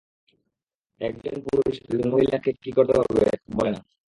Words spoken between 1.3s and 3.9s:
পুরুষ একজন মহিলাকে কী করতে হবে তা বলে না।